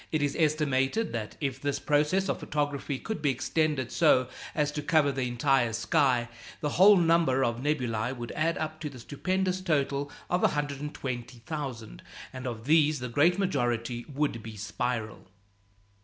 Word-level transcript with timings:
It 0.11 0.23
is 0.23 0.35
estimated 0.35 1.11
that 1.11 1.37
if 1.39 1.61
this 1.61 1.77
process 1.77 2.27
of 2.27 2.39
photography 2.39 2.97
could 2.97 3.21
be 3.21 3.29
extended 3.29 3.91
so 3.91 4.29
as 4.55 4.71
to 4.71 4.81
cover 4.81 5.11
the 5.11 5.27
entire 5.27 5.73
sky, 5.73 6.27
the 6.59 6.69
whole 6.81 6.97
number 6.97 7.43
of 7.43 7.57
nebulæ 7.59 8.17
would 8.17 8.31
add 8.31 8.57
up 8.57 8.79
to 8.79 8.89
the 8.89 8.97
stupendous 8.97 9.61
total 9.61 10.11
of 10.27 10.41
120,000; 10.41 12.01
and 12.33 12.47
of 12.47 12.65
these 12.65 12.97
the 12.97 13.09
great 13.09 13.37
majority 13.37 14.07
would 14.11 14.41
be 14.41 14.57
spiral. 14.57 15.27